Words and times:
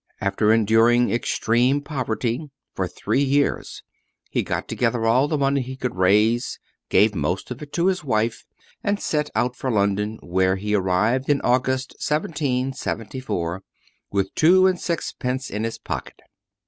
After 0.19 0.51
enduring 0.51 1.11
extreme 1.11 1.79
poverty 1.79 2.49
for 2.73 2.87
three 2.87 3.21
years, 3.21 3.83
he 4.31 4.41
got 4.41 4.67
together 4.67 5.05
all 5.05 5.27
the 5.27 5.37
money 5.37 5.61
he 5.61 5.75
could 5.77 5.95
raise, 5.95 6.57
gave 6.89 7.13
most 7.13 7.51
of 7.51 7.61
it 7.61 7.71
to 7.73 7.85
his 7.85 8.03
wife, 8.03 8.43
and 8.83 8.99
set 8.99 9.29
out 9.35 9.55
for 9.55 9.69
London, 9.69 10.17
where 10.23 10.55
he 10.55 10.73
arrived 10.73 11.29
in 11.29 11.39
August, 11.41 11.91
1774, 11.99 13.61
with 14.09 14.33
two 14.33 14.65
and 14.65 14.79
sixpence 14.81 15.51
in 15.51 15.63
his 15.65 15.77
pocket. 15.77 16.19